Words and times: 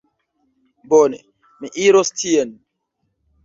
Bone, 0.93 1.19
mi 1.61 1.71
iros 1.87 2.13
tien. 2.19 2.59